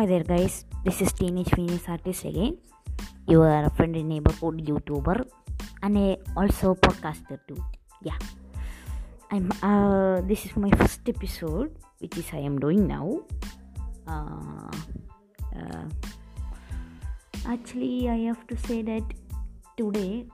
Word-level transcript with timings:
Hi 0.00 0.06
there, 0.08 0.24
guys. 0.24 0.64
This 0.80 1.02
is 1.04 1.12
Teenage 1.12 1.52
Venus 1.52 1.84
Artist 1.86 2.24
again. 2.24 2.56
You 3.28 3.42
are 3.42 3.68
a 3.68 3.68
friend 3.68 3.94
and 3.94 4.08
neighborhood 4.08 4.64
YouTuber 4.64 5.28
and 5.82 5.98
a 5.98 6.16
also 6.34 6.72
podcaster 6.72 7.36
too. 7.46 7.60
Yeah, 8.00 8.16
I'm. 9.30 9.52
Uh, 9.60 10.24
this 10.24 10.46
is 10.46 10.56
my 10.56 10.72
first 10.80 11.04
episode, 11.04 11.76
which 11.98 12.16
is 12.16 12.24
I 12.32 12.40
am 12.40 12.56
doing 12.56 12.88
now. 12.88 13.20
Uh, 14.08 14.72
uh, 15.52 15.84
actually, 17.44 18.08
I 18.08 18.32
have 18.32 18.40
to 18.48 18.56
say 18.56 18.80
that 18.80 19.04
today 19.76 20.24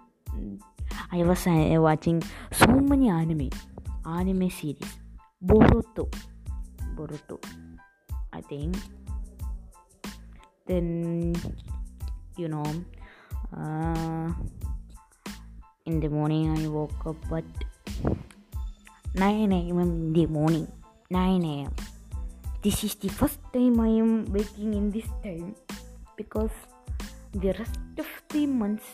I 1.11 1.27
was 1.27 1.43
uh, 1.49 1.75
watching 1.83 2.23
so 2.53 2.71
many 2.71 3.11
anime, 3.11 3.51
anime 4.07 4.47
series. 4.47 4.95
Boruto, 5.43 6.07
Boruto. 6.95 7.43
I 8.33 8.41
think 8.43 8.79
then 10.67 11.35
you 12.37 12.49
know 12.49 12.67
uh, 13.57 14.29
in 15.87 16.01
the 16.01 16.09
morning 16.09 16.51
i 16.59 16.69
woke 16.69 17.07
up 17.07 17.17
at 17.33 17.45
9 19.15 19.53
a.m 19.53 19.79
in 19.81 20.13
the 20.13 20.27
morning. 20.27 20.67
9 21.11 21.45
a.m 21.45 21.73
this 22.63 22.83
is 22.83 22.95
the 22.97 23.09
first 23.09 23.39
time 23.55 23.79
i 23.81 23.89
am 23.89 24.27
waking 24.33 24.75
in 24.75 24.91
this 24.91 25.07
time 25.23 25.55
because 26.17 26.51
the 27.33 27.55
rest 27.59 27.79
of 27.99 28.11
the 28.31 28.47
months 28.47 28.85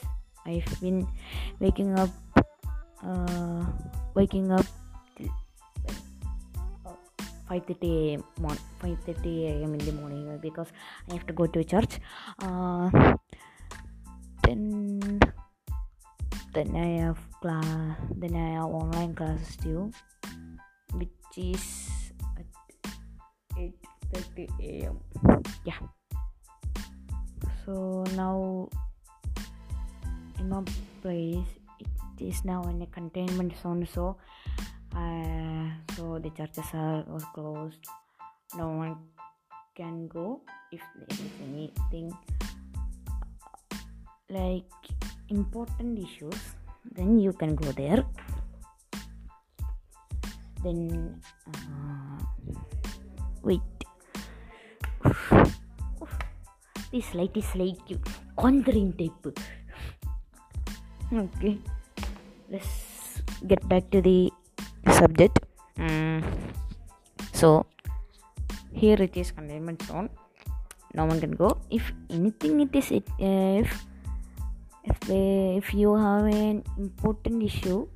i've 0.46 0.80
been 0.80 1.06
waking 1.58 1.98
up 1.98 2.10
uh, 3.02 3.64
waking 4.14 4.52
up 4.52 4.66
5:30 7.52 8.16
a.m. 8.16 8.24
Mon- 8.40 8.64
5:30 8.80 9.44
a.m. 9.44 9.74
in 9.76 9.82
the 9.84 9.92
morning 9.92 10.24
uh, 10.32 10.40
because 10.40 10.72
I 11.10 11.12
have 11.12 11.26
to 11.28 11.36
go 11.36 11.44
to 11.46 11.60
church. 11.60 12.00
Uh, 12.40 12.88
then 14.42 15.20
then 16.56 16.72
I 16.72 17.04
have 17.04 17.20
class. 17.44 18.00
Then 18.16 18.32
I 18.36 18.56
have 18.56 18.72
online 18.72 19.12
classes 19.12 19.56
too, 19.60 19.92
which 20.96 21.12
is 21.36 21.92
at 22.40 22.48
8:30 23.60 24.48
a.m. 24.64 24.96
Yeah. 25.68 25.76
So 27.68 28.04
now 28.16 28.68
in 30.40 30.48
my 30.48 30.64
place 31.04 31.52
it 31.84 32.16
is 32.16 32.44
now 32.48 32.64
in 32.64 32.80
a 32.80 32.88
containment 32.88 33.52
zone. 33.60 33.84
So 33.84 34.16
uh, 34.94 35.68
so 35.96 36.18
the 36.18 36.30
churches 36.30 36.68
are 36.74 37.04
was 37.08 37.24
closed. 37.34 37.84
No 38.56 38.68
one 38.68 38.96
can 39.74 40.08
go 40.08 40.40
if 40.70 40.80
there 40.96 41.08
is 41.10 41.32
anything 41.48 42.12
like 44.28 44.68
important 45.28 45.98
issues 45.98 46.36
then 46.90 47.18
you 47.18 47.32
can 47.32 47.54
go 47.54 47.72
there. 47.72 48.04
Then 50.62 51.20
uh, 51.48 52.18
wait. 53.42 53.60
This 56.92 57.14
light 57.14 57.36
is 57.36 57.48
like 57.56 57.80
conjuring 58.36 58.92
type 58.92 59.32
okay. 61.12 61.58
Let's 62.50 63.22
get 63.46 63.66
back 63.68 63.90
to 63.90 64.02
the 64.02 64.30
subject. 64.90 65.40
Mm. 65.78 66.22
so 67.32 67.66
here 68.72 69.00
it 69.00 69.16
is 69.16 69.30
containment 69.30 69.82
zone. 69.82 70.10
No 70.94 71.06
one 71.06 71.20
can 71.20 71.32
go. 71.32 71.56
If 71.70 71.92
anything 72.10 72.60
it 72.60 72.74
is 72.76 72.90
it 72.90 73.08
uh, 73.20 73.62
if 73.64 73.86
if 74.84 74.98
they, 75.00 75.56
if 75.56 75.72
you 75.72 75.94
have 75.94 76.24
an 76.26 76.64
important 76.76 77.42
issue 77.42 77.86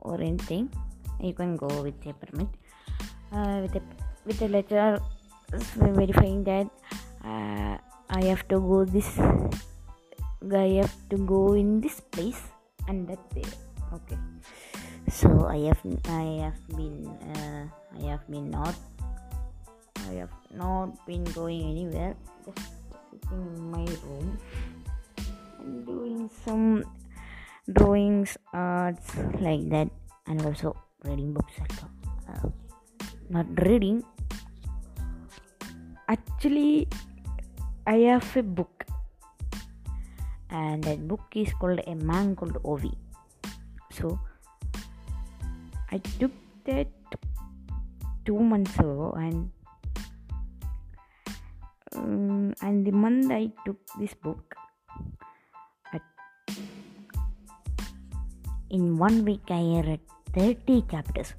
or 0.00 0.20
anything 0.20 0.70
you 1.20 1.34
can 1.34 1.56
go 1.56 1.68
with 1.82 1.98
a 2.06 2.12
permit. 2.12 2.48
Uh, 3.32 3.60
with 3.62 3.76
a 3.76 3.82
with 4.24 4.40
a 4.42 4.48
letter 4.48 5.00
verifying 5.76 6.44
that 6.44 6.68
uh, 7.24 7.76
i 8.10 8.22
have 8.24 8.46
to 8.48 8.60
go 8.60 8.84
this 8.84 9.16
guy 10.48 10.80
have 10.80 10.96
to 11.08 11.16
go 11.16 11.54
in 11.54 11.80
this 11.80 12.00
place 12.00 12.40
and 12.88 13.08
that 13.08 13.20
there 13.34 13.52
okay 13.92 14.18
so 15.10 15.46
i 15.48 15.56
have 15.68 15.80
i 16.08 16.44
have 16.44 16.60
been 16.76 17.08
uh, 17.34 17.64
i 17.96 18.02
have 18.06 18.24
been 18.30 18.50
not 18.50 18.74
i 20.08 20.12
have 20.20 20.32
not 20.54 20.92
been 21.06 21.24
going 21.36 21.62
anywhere. 21.62 22.16
Just 22.44 22.72
sitting 23.10 23.44
in 23.56 23.70
my 23.70 23.84
room 24.04 24.38
and 25.60 25.86
doing 25.86 26.30
some 26.44 26.84
drawings 27.72 28.36
arts 28.52 29.12
like 29.40 29.68
that 29.68 29.88
and 30.26 30.40
also 30.44 30.76
reading 31.04 31.32
books 31.32 31.52
uh, 32.28 32.48
not 33.28 33.46
reading. 33.64 34.02
Actually 36.08 36.88
i 37.86 37.96
have 38.08 38.36
a 38.36 38.42
book 38.42 38.84
and 40.50 40.84
that 40.84 41.06
book 41.06 41.24
is 41.34 41.52
called 41.60 41.80
a 41.86 41.94
man 41.94 42.34
called 42.36 42.56
Ove. 42.64 42.92
So 43.92 44.18
I 45.90 45.98
took 46.20 46.32
that 46.66 46.88
two 48.26 48.38
months 48.38 48.76
ago, 48.76 49.16
and 49.16 49.48
um, 51.96 52.52
and 52.60 52.84
the 52.84 52.92
month 52.92 53.32
I 53.32 53.48
took 53.64 53.80
this 53.98 54.12
book, 54.12 54.54
I, 55.94 56.00
in 58.68 58.98
one 58.98 59.24
week 59.24 59.48
I 59.48 59.80
read 59.80 60.00
thirty 60.36 60.84
chapters. 60.90 61.32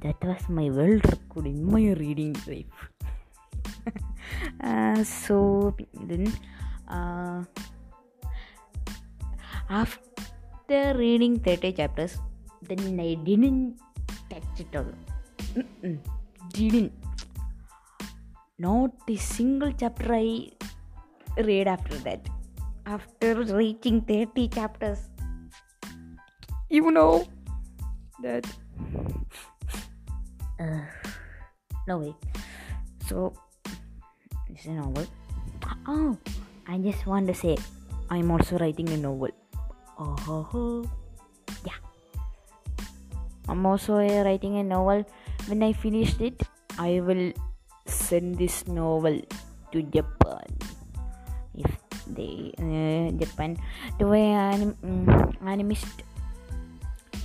That 0.00 0.16
was 0.24 0.48
my 0.48 0.70
world 0.70 1.04
record 1.04 1.46
in 1.52 1.60
my 1.68 1.92
reading 1.92 2.32
life. 2.48 2.80
uh, 4.64 5.04
so 5.04 5.76
then, 5.92 6.32
uh, 6.88 7.44
after 9.68 10.96
reading 10.96 11.40
thirty 11.40 11.76
chapters 11.76 12.16
then 12.68 13.00
I 13.00 13.14
didn't 13.14 13.78
touch 14.30 14.58
it 14.58 14.76
all. 14.76 14.92
Mm-mm, 15.54 15.98
didn't. 16.52 16.92
Not 18.58 18.92
a 19.08 19.16
single 19.16 19.72
chapter 19.72 20.14
I 20.14 20.50
read 21.36 21.66
after 21.66 21.96
that. 22.06 22.28
After 22.86 23.34
reaching 23.34 24.02
30 24.02 24.48
chapters, 24.48 24.98
you 26.68 26.90
know 26.90 27.26
that. 28.22 28.46
Uh, 30.58 30.86
no 31.88 31.98
way. 31.98 32.14
So, 33.08 33.32
it's 34.48 34.66
a 34.66 34.70
novel. 34.70 35.06
Oh, 35.86 36.16
I 36.66 36.78
just 36.78 37.06
want 37.06 37.26
to 37.28 37.34
say 37.34 37.56
I'm 38.10 38.30
also 38.30 38.58
writing 38.58 38.88
a 38.90 38.96
novel. 38.96 39.30
Oh, 39.98 40.16
yeah. 40.28 41.01
I'm 43.48 43.66
also 43.66 43.98
uh, 43.98 44.22
writing 44.24 44.56
a 44.58 44.64
novel. 44.64 45.04
When 45.46 45.62
I 45.62 45.72
finished 45.72 46.20
it, 46.20 46.42
I 46.78 47.00
will 47.00 47.32
send 47.86 48.38
this 48.38 48.66
novel 48.66 49.20
to 49.72 49.82
Japan. 49.82 50.46
If 51.54 51.70
they 52.06 52.54
uh, 52.58 53.12
Japan 53.18 53.58
to 53.98 54.12
a 54.12 54.22
anim, 54.22 54.76
um, 54.82 55.06
animist, 55.42 56.06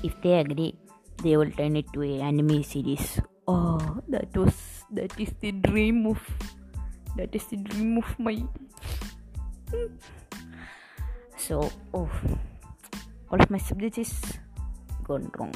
if 0.03 0.19
they 0.21 0.39
agree, 0.39 0.75
they 1.23 1.37
will 1.37 1.51
turn 1.51 1.75
it 1.75 1.91
to 1.93 2.03
a 2.03 2.21
anime 2.21 2.63
series. 2.63 3.21
Oh, 3.47 4.01
that 4.09 4.35
was 4.35 4.83
that 4.91 5.13
is 5.19 5.31
the 5.39 5.51
dream 5.51 6.05
of 6.07 6.19
that 7.15 7.33
is 7.33 7.45
the 7.45 7.57
dream 7.57 7.97
of 7.97 8.19
my. 8.19 8.43
So, 11.37 11.71
oh, 11.93 12.09
all 13.31 13.39
of 13.39 13.49
my 13.49 13.57
subjects 13.57 13.97
is 13.97 14.13
gone 15.03 15.31
wrong. 15.37 15.53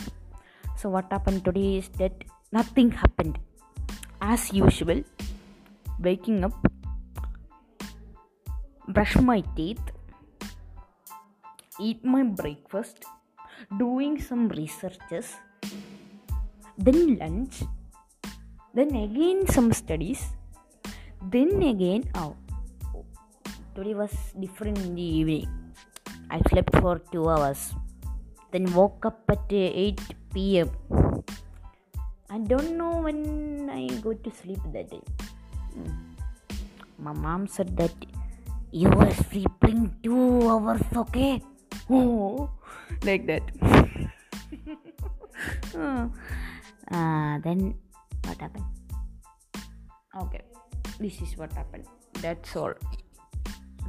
So, 0.81 0.89
what 0.89 1.13
happened 1.13 1.45
today 1.45 1.78
is 1.78 1.89
that 2.01 2.24
nothing 2.51 2.89
happened. 2.89 3.38
As 4.19 4.51
usual, 4.51 5.04
waking 6.00 6.44
up, 6.44 6.57
brush 8.88 9.16
my 9.18 9.44
teeth, 9.56 9.83
eat 11.80 12.04
my 12.04 12.24
breakfast, 12.24 13.06
doing 13.78 14.19
some 14.19 14.50
researches, 14.50 15.36
then 16.80 17.19
lunch, 17.19 17.62
then 18.74 18.89
again 18.95 19.45
some 19.45 19.72
studies, 19.74 20.33
then 21.30 21.62
again, 21.62 22.10
oh, 22.16 22.36
today 23.75 23.94
was 23.94 24.18
different 24.39 24.80
in 24.80 24.95
the 24.95 25.06
evening. 25.22 25.45
I 26.31 26.42
slept 26.50 26.75
for 26.81 26.98
two 27.12 27.30
hours, 27.30 27.75
then 28.50 28.66
woke 28.74 29.06
up 29.06 29.22
at 29.30 29.45
8 29.54 30.01
p.m. 30.33 30.72
I 32.30 32.38
don't 32.39 32.78
know 32.78 33.01
when 33.01 33.69
I 33.69 33.88
go 34.00 34.13
to 34.13 34.30
sleep 34.31 34.60
that 34.74 34.89
day. 34.89 35.04
My 36.98 37.13
mom 37.13 37.48
said 37.48 37.75
that 37.78 37.92
you 38.72 38.89
were 38.89 39.12
sleeping 39.30 39.92
two 40.04 40.48
hours 40.48 40.81
okay? 40.95 41.42
Oh 41.89 42.50
like 43.04 43.28
that. 43.28 43.44
Uh, 45.75 46.07
then 47.44 47.75
what 48.24 48.39
happened? 48.39 48.69
Okay 50.16 50.42
this 51.01 51.19
is 51.22 51.36
what 51.36 51.51
happened. 51.54 51.86
That's 52.22 52.56
all. 52.56 52.74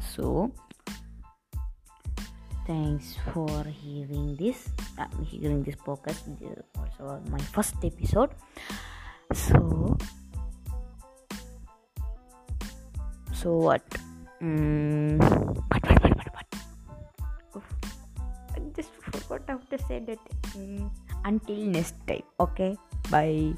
So 0.00 0.50
thanks 2.66 3.16
for 3.32 3.64
hearing 3.64 4.36
this. 4.36 4.70
Uh, 4.98 5.10
hearing 5.24 5.62
this 5.62 5.76
podcast. 5.76 6.22
Also 6.76 7.20
my 7.30 7.40
first 7.50 7.76
episode. 7.82 8.30
So 9.32 9.96
so 13.32 13.48
what? 13.72 13.82
Mm, 14.42 15.18
what 15.18 15.82
what 15.82 15.98
what 16.02 16.12
what 16.14 16.30
what? 16.34 16.48
Oof. 17.56 17.66
I 18.54 18.60
just 18.76 18.92
forgot 19.00 19.42
how 19.48 19.58
to 19.58 19.76
say 19.86 19.98
that. 20.06 20.22
Mm, 20.54 20.90
until 21.24 21.60
next 21.70 21.94
time 22.06 22.26
okay? 22.38 22.76
Bye 23.10 23.54